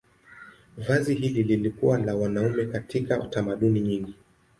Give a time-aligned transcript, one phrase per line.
[0.77, 4.15] Vazi hili lilikuwa la wanaume katika tamaduni nyingi.